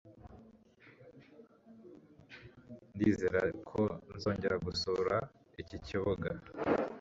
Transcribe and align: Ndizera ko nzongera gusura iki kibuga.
Ndizera 2.93 3.41
ko 3.69 3.81
nzongera 4.15 4.55
gusura 4.65 5.15
iki 5.61 5.77
kibuga. 5.85 6.29